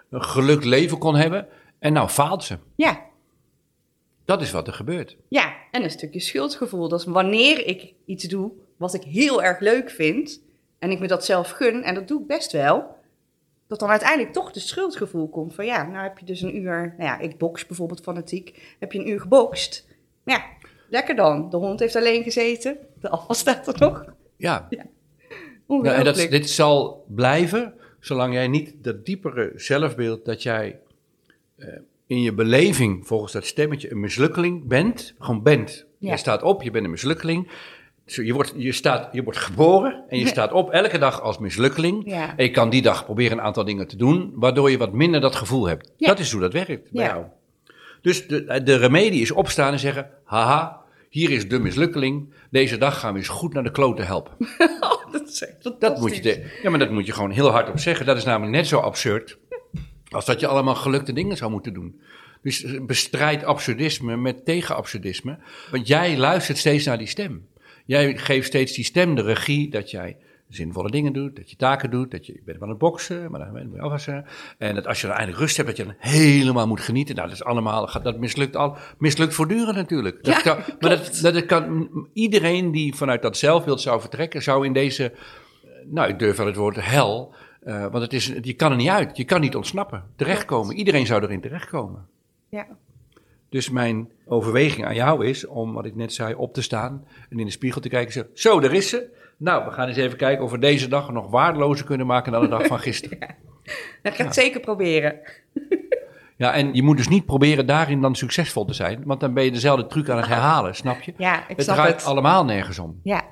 [0.09, 1.47] een gelukkig leven kon hebben.
[1.79, 2.57] En nou faalt ze.
[2.75, 3.01] Ja.
[4.25, 5.17] Dat is wat er gebeurt.
[5.29, 6.89] Ja, en een stukje schuldgevoel.
[6.89, 10.41] Dat is wanneer ik iets doe wat ik heel erg leuk vind
[10.79, 12.95] en ik me dat zelf gun, en dat doe ik best wel,
[13.73, 16.95] dat dan uiteindelijk toch de schuldgevoel komt van ja, nou heb je dus een uur,
[16.97, 19.87] nou ja, ik boks bijvoorbeeld fanatiek, heb je een uur gebokst.
[20.25, 20.43] Ja,
[20.89, 21.49] lekker dan.
[21.49, 24.05] De hond heeft alleen gezeten, de afval staat er nog.
[24.37, 24.67] Ja.
[24.69, 24.83] ja.
[25.83, 30.79] en dat, dit zal blijven zolang jij niet dat diepere zelfbeeld dat jij
[31.57, 31.67] eh,
[32.07, 35.85] in je beleving volgens dat stemmetje een mislukkeling bent, gewoon bent.
[35.97, 37.47] Je staat op, je bent een mislukkeling
[38.21, 42.01] je, wordt, je, staat, je wordt geboren en je staat op elke dag als mislukkeling.
[42.05, 42.33] Ja.
[42.37, 45.21] En je kan die dag proberen een aantal dingen te doen, waardoor je wat minder
[45.21, 45.91] dat gevoel hebt.
[45.97, 46.07] Ja.
[46.07, 47.29] Dat is hoe dat werkt bij
[48.01, 52.33] Dus de, de remedie is opstaan en zeggen: haha, hier is de mislukkeling.
[52.51, 54.33] Deze dag gaan we eens goed naar de kloten helpen.
[54.79, 55.45] Oh, dat is
[55.79, 58.05] dat moet je Ja, maar dat moet je gewoon heel hard op zeggen.
[58.05, 59.37] Dat is namelijk net zo absurd
[60.09, 62.01] als dat je allemaal gelukte dingen zou moeten doen.
[62.41, 65.37] Dus bestrijd absurdisme met tegenabsurdisme.
[65.71, 67.47] Want jij luistert steeds naar die stem.
[67.85, 70.17] Jij geeft steeds die stem de regie dat jij
[70.49, 73.39] zinvolle dingen doet, dat je taken doet, dat je, je bent aan het boksen, maar
[73.39, 74.25] dan moet je afwassen.
[74.57, 77.15] En dat als je dan eindelijk rust hebt, dat je dan helemaal moet genieten.
[77.15, 80.23] Nou, dat is allemaal, dat mislukt al, mislukt voortdurend natuurlijk.
[80.23, 84.65] Dat ja, kan, maar dat, dat kan, iedereen die vanuit dat zelfbeeld zou vertrekken, zou
[84.65, 85.11] in deze,
[85.85, 88.89] nou, ik durf wel het woord hel, eh, want het is, je kan er niet
[88.89, 90.75] uit, je kan niet ontsnappen, terechtkomen.
[90.75, 92.05] Iedereen zou erin terechtkomen.
[92.49, 92.67] Ja,
[93.53, 97.39] dus mijn overweging aan jou is om, wat ik net zei, op te staan en
[97.39, 98.13] in de spiegel te kijken.
[98.13, 99.07] Zo, zo daar is ze.
[99.37, 102.41] Nou, we gaan eens even kijken of we deze dag nog waardelozer kunnen maken dan
[102.41, 103.17] de dag van gisteren.
[104.01, 105.15] dat ga ik zeker proberen.
[106.37, 109.43] Ja, en je moet dus niet proberen daarin dan succesvol te zijn, want dan ben
[109.43, 110.31] je dezelfde truc aan het oh.
[110.31, 111.13] herhalen, snap je?
[111.17, 112.99] Ja, ik het snap draait allemaal nergens om.
[113.03, 113.23] Ja.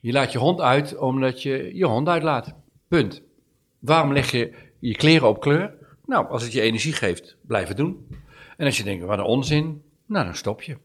[0.00, 2.54] Je laat je hond uit omdat je je hond uitlaat.
[2.88, 3.22] Punt.
[3.78, 5.74] Waarom leg je je kleren op kleur?
[6.04, 8.06] Nou, als het je energie geeft, blijf het doen.
[8.56, 10.76] En als je denkt, wat een onzin, nou dan stop je.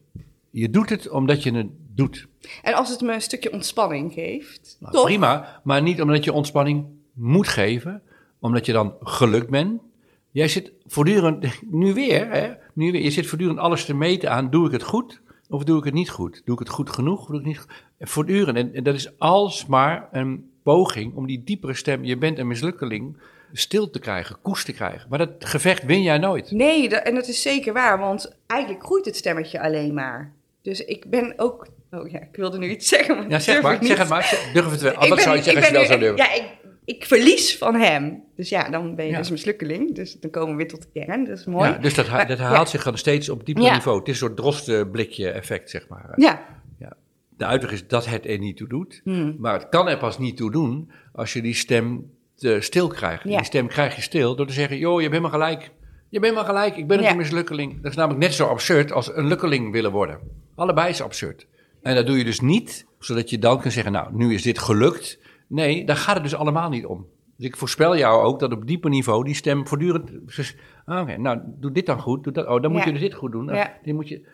[0.50, 2.26] Je doet het omdat je het doet.
[2.62, 4.76] En als het me een stukje ontspanning geeft.
[4.80, 5.04] Nou, toch?
[5.04, 8.02] Prima, maar niet omdat je ontspanning moet geven,
[8.40, 9.80] omdat je dan gelukt bent.
[10.30, 14.50] Jij zit voortdurend, nu weer, hè, nu weer, je zit voortdurend alles te meten aan:
[14.50, 16.42] doe ik het goed of doe ik het niet goed?
[16.44, 17.70] Doe ik het goed genoeg of doe ik niet goed?
[18.00, 18.56] Voortdurend.
[18.56, 23.16] En, en dat is alsmaar een poging om die diepere stem, je bent een mislukkeling
[23.52, 25.06] stil te krijgen, koest te krijgen.
[25.08, 26.50] Maar dat gevecht win jij nooit.
[26.50, 30.32] Nee, en dat is zeker waar, want eigenlijk groeit het stemmetje alleen maar.
[30.62, 31.66] Dus ik ben ook.
[31.90, 33.16] Oh ja, ik wilde nu iets zeggen.
[33.16, 34.50] Maar ja, zeg maar, zeg het maar.
[34.52, 34.92] Durf het wel.
[34.92, 36.16] Oh, zou je zeggen als je wel zou durven?
[36.16, 36.44] Ja, ik,
[36.84, 38.22] ik verlies van hem.
[38.36, 39.94] Dus ja, dan ben je dus een mislukkeling.
[39.94, 41.24] Dus dan komen we weer tot de kern.
[41.24, 41.70] Dat is mooi.
[41.70, 43.98] Ja, dus dat, dat herhaalt zich dan steeds op dieper niveau.
[43.98, 46.12] Het is een soort drostenblikje effect, zeg maar.
[46.16, 46.60] Ja.
[47.36, 49.00] De uitweg is dat het er niet toe doet.
[49.04, 49.36] Hmm.
[49.38, 52.10] Maar het kan er pas niet toe doen als je die stem
[52.44, 53.28] eh, stil krijgen.
[53.30, 55.70] Die stem krijg je stil door te zeggen: joh, je bent maar gelijk.
[56.08, 57.82] Je bent maar gelijk, ik ben een mislukkeling.
[57.82, 60.18] Dat is namelijk net zo absurd als een lukkeling willen worden.
[60.54, 61.46] Allebei is absurd.
[61.82, 64.58] En dat doe je dus niet, zodat je dan kunt zeggen: Nou, nu is dit
[64.58, 65.18] gelukt.
[65.48, 67.06] Nee, daar gaat het dus allemaal niet om.
[67.36, 70.10] Dus ik voorspel jou ook dat op dieper niveau die stem voortdurend.
[70.86, 72.24] Ah, oké, nou, doe dit dan goed.
[72.24, 73.44] Doe dat, oh, dan moet je dus dit goed doen.
[73.44, 74.26] Nou, moet je,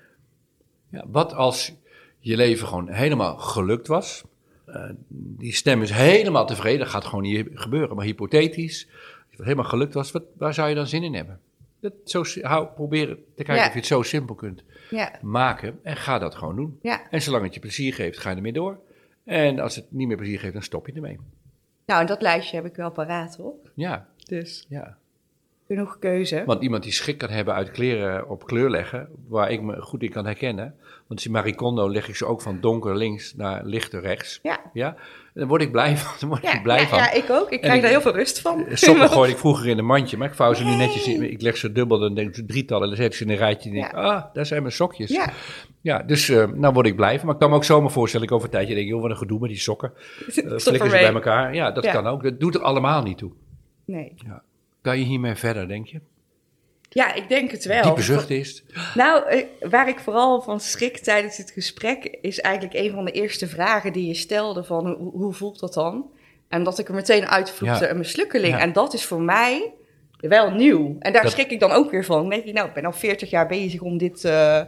[0.91, 1.73] ja, wat als
[2.19, 4.25] je leven gewoon helemaal gelukt was?
[4.73, 6.79] Eh, die stem is helemaal tevreden.
[6.79, 7.97] Dat gaat gewoon niet gebeuren.
[7.97, 11.41] Maar hypothetisch, als het helemaal gelukt was, wat, waar zou je dan zin in hebben?
[11.81, 14.65] Dat zo, hou, proberen te kijken of je het zo simpel kunt
[15.23, 15.79] maken.
[15.83, 16.81] En ga dat gewoon doen.
[17.11, 18.81] En zolang het je plezier geeft, ga je ermee door.
[19.25, 21.19] En als het niet meer plezier geeft, dan stop je ermee.
[21.87, 23.55] Nou, en dat lijstje heb ik wel paraat, hoor.
[23.75, 24.09] Ja.
[24.25, 24.67] Dus.
[24.69, 24.97] Ja
[25.69, 26.43] genoeg keuze.
[26.47, 30.03] Want iemand die schik kan hebben uit kleren op kleur leggen, waar ik me goed
[30.03, 30.75] in kan herkennen.
[31.07, 34.39] Want die maricondo leg ik ze ook van donker links naar lichter rechts.
[34.43, 34.61] Ja.
[34.73, 34.97] ja?
[35.35, 36.13] Dan word ik blij van.
[36.21, 36.99] Dan word ja, ik blij van.
[36.99, 37.51] ja, ik ook.
[37.51, 38.67] Ik krijg daar heel veel rust van.
[38.67, 40.73] Eh, Sommige gooi ik vroeger in een mandje, maar ik vouw ze nee.
[40.73, 41.31] nu netjes in.
[41.33, 43.69] Ik leg ze dubbel, dan denk ik drietallen, dan zet ik ze in een rijtje.
[43.69, 45.11] En denk, ah, daar zijn mijn sokjes.
[45.11, 45.33] Ja.
[45.81, 47.25] Ja, dus uh, nou word ik blij van.
[47.27, 49.17] Maar ik kan me ook zomaar voorstellen, ik over een tijdje denk, joh, wat een
[49.17, 49.93] gedoe met die sokken.
[50.27, 51.55] Uh, flikken ze bij elkaar.
[51.55, 52.23] Ja, dat kan ook.
[52.23, 53.31] Dat doet er allemaal niet toe.
[53.87, 54.13] Nee.
[54.17, 54.43] Ja.
[54.89, 56.01] Kan je hiermee verder, denk je?
[56.89, 57.83] Ja, ik denk het wel.
[57.83, 58.65] Die bezucht is.
[58.95, 63.11] Nou, eh, waar ik vooral van schrik tijdens het gesprek is eigenlijk een van de
[63.11, 66.11] eerste vragen die je stelde van hoe, voelt dat dan?
[66.49, 67.91] En dat ik er meteen uitvloekte ja.
[67.91, 68.59] een mislukkeling.
[68.59, 69.73] En dat is voor mij
[70.21, 70.97] wel nieuw.
[70.99, 72.29] En daar schrik ik dan ook weer van.
[72.31, 74.63] denk je, nou, ik ben al 40 jaar bezig om dit uh,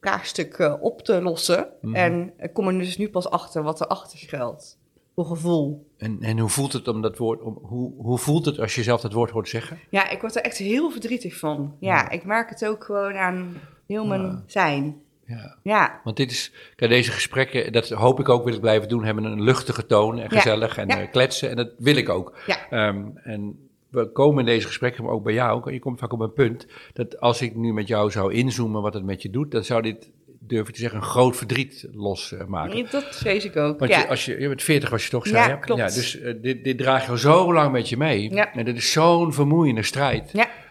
[0.00, 1.68] vraagstuk eh, op te lossen.
[1.80, 1.94] Mhm.
[1.94, 4.76] En ik kom er dus nu pas achter wat erachter schuilt
[5.14, 5.88] voor gevoel.
[5.98, 8.82] En, en hoe voelt het om dat woord, om, hoe, hoe voelt het als je
[8.82, 9.78] zelf dat woord hoort zeggen?
[9.90, 11.76] Ja, ik word er echt heel verdrietig van.
[11.80, 13.54] Ja, ik merk het ook gewoon aan
[13.86, 14.96] heel mijn zijn.
[15.26, 15.56] Ja.
[15.62, 16.00] ja.
[16.04, 19.42] Want dit is, deze gesprekken, dat hoop ik ook wil ik blijven doen, hebben een
[19.42, 21.50] luchtige toon en gezellig en eh, kletsen.
[21.50, 22.36] En dat wil ik ook.
[22.46, 22.70] Ja.
[22.70, 26.20] Ehm, en we komen in deze gesprekken, maar ook bij jou, je komt vaak op
[26.20, 29.50] een punt dat als ik nu met jou zou inzoomen wat het met je doet,
[29.50, 30.10] dan zou dit
[30.46, 32.74] durf ik te zeggen, een groot verdriet losmaken.
[32.74, 33.78] Nee, dat vrees ik ook.
[33.78, 33.98] Want ja.
[33.98, 35.94] je, als je, je bent 40 was je toch, zei ja, klopt.
[35.94, 38.30] dus eh, dit, dit draag je al zo lang met je mee.
[38.40, 40.30] En dat is zo'n vermoeiende strijd.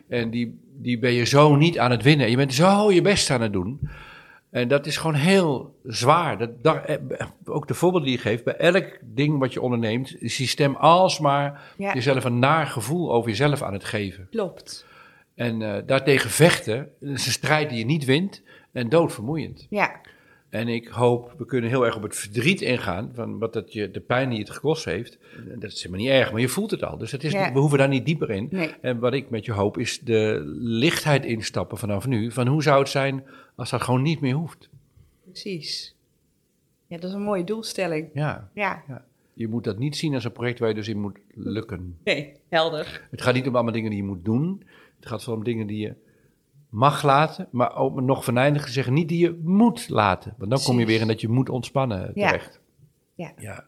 [0.10, 2.30] En die, die ben je zo niet aan het winnen.
[2.30, 3.90] Je bent zo je best aan het doen.
[4.52, 6.48] En dat is gewoon heel zwaar.
[6.62, 6.96] Dat, eh,
[7.46, 10.76] ook de voorbeeld die je geeft, bij elk ding wat je onderneemt, is die stem
[10.76, 14.28] alsmaar jezelf een naar gevoel over jezelf aan het geven.
[14.32, 14.86] Klopt.
[15.36, 19.68] En eh, daartegen vechten, dat is een strijd die je niet wint en doodvermoeiend.
[19.70, 20.02] Ja.
[20.50, 23.92] En ik hoop, we kunnen heel erg op het verdriet ingaan, van wat dat je,
[23.92, 25.18] de pijn die het gekost heeft.
[25.60, 26.98] Dat is helemaal niet erg, maar je voelt het al.
[26.98, 28.74] Dus het is, we hoeven daar niet dieper in.
[28.82, 32.32] En wat ik met je hoop is de lichtheid instappen vanaf nu.
[32.32, 33.24] Van hoe zou het zijn
[33.56, 34.70] als dat gewoon niet meer hoeft?
[35.26, 35.96] Precies.
[36.88, 38.10] Ja, dat is een mooie doelstelling.
[38.14, 38.50] Ja.
[38.54, 38.84] ja.
[38.88, 39.06] ja.
[39.34, 41.98] Je moet dat niet zien als een project waar je dus in moet lukken.
[42.04, 43.08] Nee, helder.
[43.12, 44.64] Het gaat niet om allemaal dingen die je moet doen.
[45.00, 45.94] Het gaat vooral om dingen die je
[46.72, 50.34] mag laten, maar ook nog venijniger zeggen, niet die je moet laten.
[50.38, 52.60] Want dan kom je weer in dat je moet ontspannen eh, terecht.
[53.16, 53.32] Ja.
[53.38, 53.66] ja.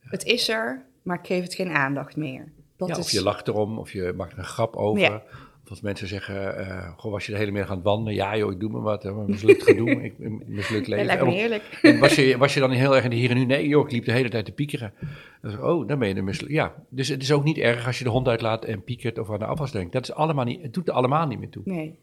[0.00, 2.52] Het is er, maar ik geef het geen aandacht meer.
[2.76, 2.98] ja, is...
[2.98, 5.22] Of je lacht erom, of je maakt een grap over.
[5.64, 6.60] Of als mensen zeggen,
[7.00, 8.14] uh, was je de hele middag aan het wandelen?
[8.14, 10.14] Ja joh, ik doe me wat, mislukt gedoe, ik,
[10.46, 10.98] mislukt leven.
[10.98, 11.96] Ja, lijkt me heerlijk.
[12.00, 13.44] was, je, was je dan heel erg in de hier en nu?
[13.44, 14.94] Nee joh, ik liep de hele tijd te piekeren.
[15.60, 16.52] oh, dan ben je er mislukt.
[16.52, 19.30] Ja, dus het is ook niet erg als je de hond uitlaat en piekert of
[19.30, 19.92] aan de afwas denkt.
[19.92, 21.62] Dat is allemaal niet, het doet er allemaal niet meer toe.
[21.64, 21.98] Nee.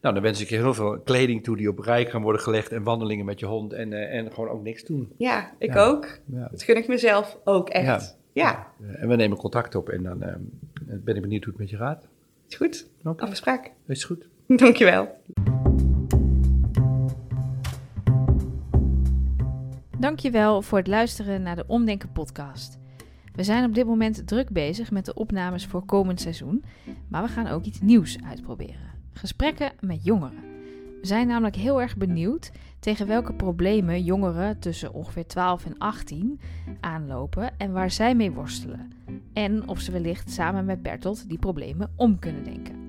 [0.00, 2.72] Nou, dan wens ik je heel veel kleding toe die op rij kan worden gelegd
[2.72, 5.12] en wandelingen met je hond en, eh, en gewoon ook niks doen.
[5.16, 6.06] Ja, ik ook.
[6.26, 8.16] Dat gun ik mezelf ook echt.
[8.32, 8.66] Ja.
[8.80, 10.34] Eh, en we nemen contact op en dan eh,
[10.84, 12.08] ben ik benieuwd hoe het met je gaat.
[12.48, 12.90] Is goed.
[13.04, 13.28] Okay.
[13.28, 13.70] Afspraak.
[13.86, 14.28] Is goed.
[14.64, 15.16] Dankjewel.
[19.98, 22.78] Dankjewel voor het luisteren naar de Omdenken podcast.
[23.34, 26.64] We zijn op dit moment druk bezig met de opnames voor komend seizoen,
[27.08, 28.93] maar we gaan ook iets nieuws uitproberen.
[29.14, 30.38] Gesprekken met jongeren.
[31.00, 36.40] We zijn namelijk heel erg benieuwd tegen welke problemen jongeren tussen ongeveer 12 en 18
[36.80, 38.90] aanlopen en waar zij mee worstelen.
[39.32, 42.82] En of ze wellicht samen met Bertolt die problemen om kunnen denken.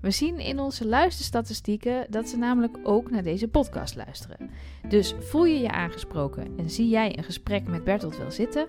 [0.00, 4.50] We zien in onze luisterstatistieken dat ze namelijk ook naar deze podcast luisteren.
[4.88, 8.66] Dus voel je je aangesproken en zie jij een gesprek met Bertolt wel zitten?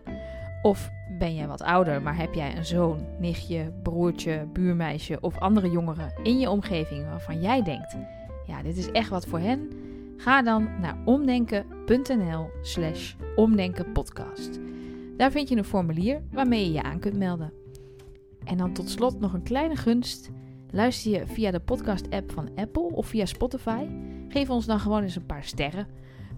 [0.61, 5.69] Of ben jij wat ouder, maar heb jij een zoon, nichtje, broertje, buurmeisje of andere
[5.69, 7.95] jongeren in je omgeving waarvan jij denkt:
[8.47, 9.69] ja, dit is echt wat voor hen?
[10.17, 14.59] Ga dan naar omdenken.nl/slash omdenkenpodcast.
[15.17, 17.53] Daar vind je een formulier waarmee je je aan kunt melden.
[18.43, 20.29] En dan tot slot nog een kleine gunst.
[20.69, 23.85] Luister je via de podcast-app van Apple of via Spotify?
[24.27, 25.87] Geef ons dan gewoon eens een paar sterren.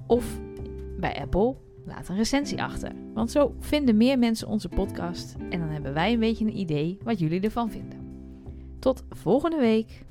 [0.08, 0.26] Of
[1.00, 1.56] bij Apple
[1.86, 6.14] Laat een recensie achter, want zo vinden meer mensen onze podcast en dan hebben wij
[6.14, 8.00] een beetje een idee wat jullie ervan vinden.
[8.80, 10.05] Tot volgende week!